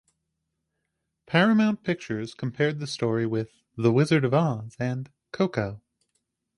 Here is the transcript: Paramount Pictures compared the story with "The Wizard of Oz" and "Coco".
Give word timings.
Paramount 1.27 1.83
Pictures 1.83 2.33
compared 2.33 2.79
the 2.79 2.87
story 2.87 3.27
with 3.27 3.51
"The 3.77 3.91
Wizard 3.91 4.25
of 4.25 4.33
Oz" 4.33 4.75
and 4.79 5.11
"Coco". 5.31 5.83